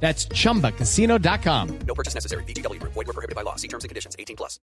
That's 0.00 0.28
chumbacasino.com. 0.28 1.78
No 1.86 1.94
purchase 1.94 2.14
necessary. 2.14 2.44
BGW. 2.44 2.80
Void 2.82 3.06
were 3.06 3.12
prohibited 3.12 3.34
by 3.34 3.42
law. 3.42 3.56
See 3.56 3.68
terms 3.68 3.84
and 3.84 3.88
conditions. 3.88 4.14
18 4.18 4.36
plus. 4.36 4.60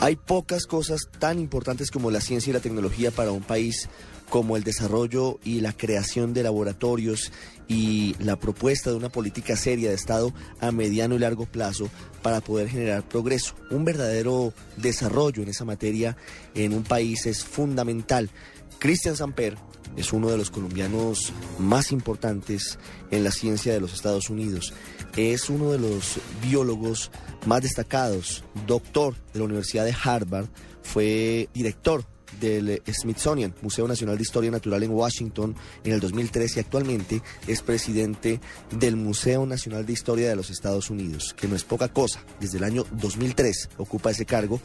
Hay 0.00 0.14
pocas 0.14 0.66
cosas 0.66 1.08
tan 1.18 1.40
importantes 1.40 1.90
como 1.90 2.10
la 2.12 2.20
ciencia 2.20 2.50
y 2.50 2.54
la 2.54 2.60
tecnología 2.60 3.10
para 3.10 3.32
un 3.32 3.42
país 3.42 3.88
como 4.30 4.56
el 4.56 4.64
desarrollo 4.64 5.38
y 5.44 5.60
la 5.60 5.72
creación 5.72 6.34
de 6.34 6.42
laboratorios 6.42 7.32
y 7.66 8.14
la 8.18 8.36
propuesta 8.36 8.90
de 8.90 8.96
una 8.96 9.10
política 9.10 9.56
seria 9.56 9.90
de 9.90 9.94
Estado 9.94 10.32
a 10.60 10.72
mediano 10.72 11.14
y 11.14 11.18
largo 11.18 11.46
plazo 11.46 11.88
para 12.22 12.40
poder 12.40 12.68
generar 12.68 13.06
progreso. 13.06 13.54
Un 13.70 13.84
verdadero 13.84 14.52
desarrollo 14.76 15.42
en 15.42 15.48
esa 15.48 15.64
materia 15.64 16.16
en 16.54 16.72
un 16.72 16.82
país 16.82 17.26
es 17.26 17.44
fundamental. 17.44 18.30
Cristian 18.78 19.16
Samper 19.16 19.56
es 19.96 20.12
uno 20.12 20.30
de 20.30 20.36
los 20.36 20.50
colombianos 20.50 21.32
más 21.58 21.92
importantes 21.92 22.78
en 23.10 23.24
la 23.24 23.32
ciencia 23.32 23.72
de 23.72 23.80
los 23.80 23.92
Estados 23.92 24.30
Unidos. 24.30 24.72
Es 25.16 25.50
uno 25.50 25.72
de 25.72 25.78
los 25.78 26.18
biólogos 26.42 27.10
más 27.46 27.62
destacados, 27.62 28.44
doctor 28.66 29.14
de 29.32 29.40
la 29.40 29.46
Universidad 29.46 29.84
de 29.84 29.96
Harvard, 30.02 30.48
fue 30.82 31.48
director 31.52 32.04
del 32.40 32.82
Smithsonian, 32.86 33.54
Museo 33.62 33.88
Nacional 33.88 34.16
de 34.16 34.22
Historia 34.22 34.50
Natural 34.50 34.82
en 34.82 34.90
Washington 34.90 35.54
en 35.84 35.92
el 35.92 36.00
2013 36.00 36.60
y 36.60 36.62
actualmente 36.62 37.22
es 37.46 37.62
presidente 37.62 38.40
del 38.70 38.96
Museo 38.96 39.46
Nacional 39.46 39.86
de 39.86 39.92
Historia 39.92 40.28
de 40.28 40.36
los 40.36 40.50
Estados 40.50 40.90
Unidos, 40.90 41.34
que 41.34 41.48
no 41.48 41.56
es 41.56 41.64
poca 41.64 41.88
cosa. 41.88 42.24
Desde 42.40 42.58
el 42.58 42.64
año 42.64 42.84
2003 42.92 43.70
ocupa 43.78 44.10
ese 44.10 44.26
cargo. 44.26 44.60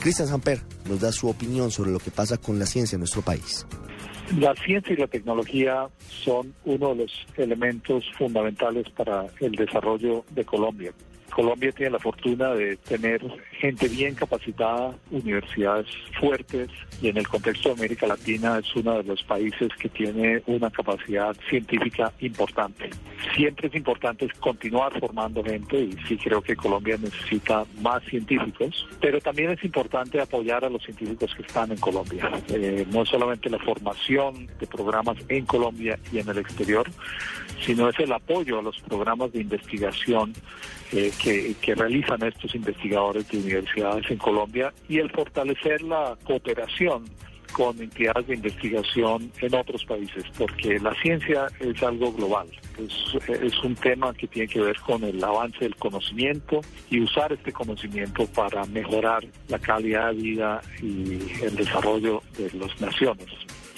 Christian 0.00 0.28
Samper 0.28 0.60
nos 0.88 1.00
da 1.00 1.12
su 1.12 1.28
opinión 1.28 1.70
sobre 1.70 1.90
lo 1.90 1.98
que 1.98 2.10
pasa 2.10 2.36
con 2.36 2.58
la 2.58 2.66
ciencia 2.66 2.96
en 2.96 3.00
nuestro 3.00 3.22
país. 3.22 3.66
La 4.38 4.54
ciencia 4.54 4.94
y 4.94 4.96
la 4.96 5.06
tecnología 5.06 5.86
son 6.08 6.54
uno 6.64 6.90
de 6.90 7.02
los 7.02 7.26
elementos 7.36 8.04
fundamentales 8.16 8.88
para 8.90 9.26
el 9.40 9.52
desarrollo 9.52 10.24
de 10.30 10.44
Colombia. 10.44 10.92
Colombia 11.34 11.72
tiene 11.72 11.90
la 11.90 11.98
fortuna 11.98 12.50
de 12.50 12.76
tener 12.76 13.20
gente 13.58 13.88
bien 13.88 14.14
capacitada, 14.14 14.94
universidades 15.10 15.86
fuertes 16.20 16.70
y 17.02 17.08
en 17.08 17.16
el 17.16 17.26
contexto 17.26 17.70
de 17.70 17.74
América 17.74 18.06
Latina 18.06 18.58
es 18.58 18.76
uno 18.76 18.98
de 18.98 19.02
los 19.02 19.22
países 19.24 19.68
que 19.78 19.88
tiene 19.88 20.42
una 20.46 20.70
capacidad 20.70 21.34
científica 21.48 22.12
importante. 22.20 22.90
Siempre 23.34 23.68
es 23.68 23.74
importante 23.74 24.28
continuar 24.38 24.98
formando 25.00 25.42
gente 25.42 25.76
y 25.76 25.92
sí 26.06 26.16
creo 26.16 26.40
que 26.40 26.54
Colombia 26.54 26.96
necesita 26.96 27.64
más 27.80 28.02
científicos, 28.04 28.86
pero 29.00 29.20
también 29.20 29.50
es 29.50 29.64
importante 29.64 30.20
apoyar 30.20 30.64
a 30.64 30.70
los 30.70 30.82
científicos 30.84 31.34
que 31.34 31.42
están 31.42 31.72
en 31.72 31.78
Colombia. 31.78 32.30
Eh, 32.48 32.86
no 32.92 33.04
solamente 33.04 33.50
la 33.50 33.58
formación 33.58 34.46
de 34.60 34.66
programas 34.66 35.16
en 35.28 35.46
Colombia 35.46 35.98
y 36.12 36.18
en 36.18 36.28
el 36.28 36.38
exterior, 36.38 36.88
sino 37.60 37.88
es 37.88 37.98
el 37.98 38.12
apoyo 38.12 38.60
a 38.60 38.62
los 38.62 38.78
programas 38.80 39.32
de 39.32 39.40
investigación 39.40 40.32
eh, 40.92 41.10
que, 41.20 41.54
que, 41.60 41.74
realizan 41.74 42.22
estos 42.22 42.54
investigadores 42.54 43.28
de 43.30 43.38
universidades 43.38 44.08
en 44.10 44.18
Colombia 44.18 44.72
y 44.88 44.98
el 44.98 45.10
fortalecer 45.10 45.82
la 45.82 46.16
cooperación 46.24 47.04
con 47.54 47.80
entidades 47.80 48.26
de 48.26 48.34
investigación 48.34 49.30
en 49.40 49.54
otros 49.54 49.84
países, 49.84 50.24
porque 50.36 50.78
la 50.80 50.92
ciencia 51.00 51.46
es 51.60 51.82
algo 51.82 52.12
global, 52.12 52.48
es, 52.78 53.64
un 53.64 53.76
tema 53.76 54.12
que 54.12 54.26
tiene 54.26 54.48
que 54.48 54.60
ver 54.60 54.76
con 54.80 55.04
el 55.04 55.22
avance 55.22 55.60
del 55.60 55.76
conocimiento 55.76 56.60
y 56.90 57.00
usar 57.00 57.32
este 57.32 57.52
conocimiento 57.52 58.26
para 58.26 58.64
mejorar 58.66 59.24
la 59.48 59.58
calidad 59.58 60.08
de 60.08 60.14
vida 60.14 60.60
y 60.82 61.20
el 61.42 61.54
desarrollo 61.56 62.22
de 62.36 62.50
las 62.58 62.80
naciones. 62.80 63.28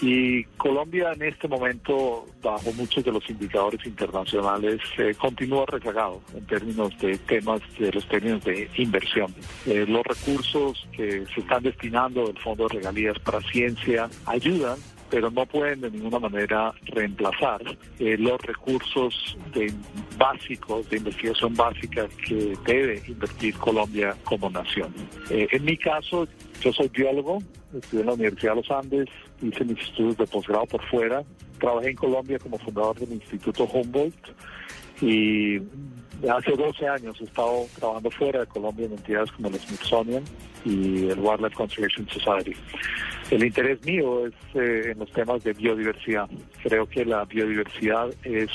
Y 0.02 0.44
Colombia 0.58 1.12
en 1.14 1.22
este 1.22 1.48
momento, 1.48 2.26
bajo 2.42 2.72
muchos 2.72 3.02
de 3.04 3.12
los 3.12 3.28
indicadores 3.30 3.84
internacionales, 3.86 4.80
eh, 4.98 5.14
continúa 5.18 5.64
rezagado 5.66 6.20
en 6.34 6.46
términos 6.46 6.96
de 6.98 7.16
temas, 7.18 7.60
de 7.78 7.90
los 7.92 8.06
términos 8.08 8.44
de 8.44 8.68
inversión. 8.76 9.34
Eh, 9.64 9.86
los 9.88 10.04
recursos 10.04 10.86
que 10.92 11.24
se 11.34 11.40
están 11.40 11.62
destinando 11.62 12.26
del 12.26 12.38
Fondo 12.38 12.68
de 12.68 12.74
Regalías 12.76 13.18
para 13.20 13.40
Ciencia 13.40 14.08
ayudan 14.26 14.78
pero 15.10 15.30
no 15.30 15.46
pueden 15.46 15.80
de 15.80 15.90
ninguna 15.90 16.18
manera 16.18 16.72
reemplazar 16.86 17.62
eh, 17.98 18.16
los 18.18 18.40
recursos 18.42 19.36
de 19.52 19.72
básicos, 20.16 20.88
de 20.90 20.98
investigación 20.98 21.54
básica 21.54 22.08
que 22.26 22.54
debe 22.64 23.02
invertir 23.06 23.54
Colombia 23.56 24.16
como 24.24 24.50
nación. 24.50 24.94
Eh, 25.30 25.46
en 25.50 25.64
mi 25.64 25.76
caso, 25.76 26.26
yo 26.60 26.72
soy 26.72 26.88
biólogo, 26.88 27.38
estudié 27.74 28.00
en 28.00 28.06
la 28.06 28.12
Universidad 28.14 28.52
de 28.52 28.56
los 28.56 28.70
Andes, 28.70 29.08
hice 29.42 29.64
mis 29.64 29.80
estudios 29.80 30.16
de 30.16 30.26
posgrado 30.26 30.66
por 30.66 30.82
fuera, 30.86 31.22
trabajé 31.58 31.90
en 31.90 31.96
Colombia 31.96 32.38
como 32.38 32.58
fundador 32.58 32.98
del 32.98 33.12
Instituto 33.12 33.64
Humboldt 33.64 34.28
y 35.00 35.58
hace 36.28 36.52
12 36.56 36.88
años 36.88 37.20
he 37.20 37.24
estado 37.24 37.66
trabajando 37.78 38.10
fuera 38.10 38.40
de 38.40 38.46
Colombia 38.46 38.86
en 38.86 38.92
entidades 38.92 39.30
como 39.32 39.48
el 39.48 39.54
Smithsonian 39.56 40.24
y 40.64 41.08
el 41.08 41.18
Wildlife 41.18 41.54
Conservation 41.54 42.08
Society. 42.08 42.54
El 43.30 43.44
interés 43.44 43.84
mío 43.84 44.26
es 44.26 44.34
eh, 44.54 44.92
en 44.92 44.98
los 44.98 45.10
temas 45.12 45.42
de 45.44 45.52
biodiversidad. 45.52 46.28
Creo 46.62 46.86
que 46.86 47.04
la 47.04 47.24
biodiversidad 47.24 48.08
es 48.24 48.50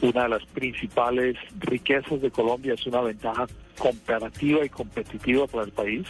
una 0.00 0.24
de 0.24 0.28
las 0.28 0.44
principales 0.46 1.36
riquezas 1.60 2.20
de 2.20 2.30
Colombia, 2.30 2.74
es 2.74 2.86
una 2.86 3.00
ventaja 3.00 3.46
comparativa 3.78 4.64
y 4.64 4.68
competitiva 4.68 5.46
para 5.46 5.64
el 5.64 5.72
país. 5.72 6.06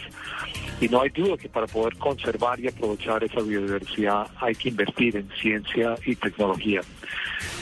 Y 0.79 0.87
no 0.89 1.01
hay 1.01 1.09
duda 1.09 1.37
que 1.37 1.49
para 1.49 1.67
poder 1.67 1.97
conservar 1.97 2.59
y 2.59 2.67
aprovechar 2.67 3.23
esa 3.23 3.41
biodiversidad 3.41 4.27
hay 4.39 4.55
que 4.55 4.69
invertir 4.69 5.15
en 5.17 5.29
ciencia 5.41 5.95
y 6.05 6.15
tecnología. 6.15 6.81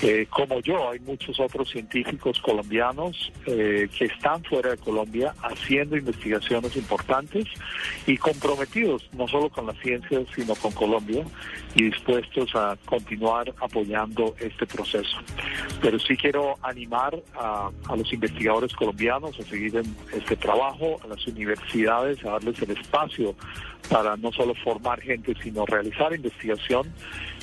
Eh, 0.01 0.27
como 0.29 0.59
yo, 0.59 0.91
hay 0.91 0.99
muchos 0.99 1.39
otros 1.39 1.69
científicos 1.69 2.39
colombianos 2.41 3.31
eh, 3.45 3.87
que 3.97 4.05
están 4.05 4.43
fuera 4.43 4.71
de 4.71 4.77
Colombia 4.77 5.33
haciendo 5.41 5.97
investigaciones 5.97 6.75
importantes 6.75 7.45
y 8.05 8.17
comprometidos 8.17 9.07
no 9.13 9.27
solo 9.27 9.49
con 9.49 9.67
la 9.67 9.73
ciencia, 9.73 10.19
sino 10.35 10.55
con 10.55 10.71
Colombia 10.73 11.23
y 11.75 11.83
dispuestos 11.83 12.55
a 12.55 12.77
continuar 12.85 13.53
apoyando 13.61 14.35
este 14.39 14.65
proceso. 14.65 15.17
Pero 15.81 15.99
sí 15.99 16.15
quiero 16.17 16.57
animar 16.61 17.21
a, 17.35 17.69
los 17.95 18.11
investigadores 18.11 18.73
colombianos 18.73 19.39
a 19.39 19.43
seguir 19.43 19.75
en 19.77 19.95
este 20.13 20.35
trabajo, 20.35 20.99
a 21.03 21.07
las 21.07 21.25
universidades, 21.27 22.23
a 22.25 22.31
darles 22.31 22.61
el 22.61 22.71
espacio 22.71 23.35
para 23.89 24.17
no 24.17 24.31
solo 24.31 24.53
formar 24.55 24.99
gente, 25.01 25.35
sino 25.41 25.65
realizar 25.65 26.13
investigación 26.13 26.91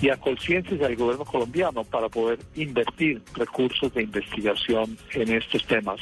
y 0.01 0.09
a 0.09 0.17
conciencias 0.17 0.81
del 0.81 0.97
gobierno 0.97 1.25
colombiano 1.25 1.85
para 1.85 2.09
poder 2.23 2.39
invertir 2.55 3.21
recursos 3.35 3.93
de 3.95 4.03
investigación 4.03 4.97
en 5.15 5.33
estos 5.33 5.67
temas 5.67 6.01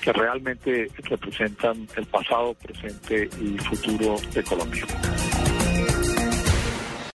que 0.00 0.12
realmente 0.12 0.88
representan 1.04 1.86
el 1.96 2.06
pasado, 2.06 2.54
presente 2.54 3.28
y 3.40 3.56
futuro 3.58 4.16
de 4.34 4.42
Colombia. 4.42 4.84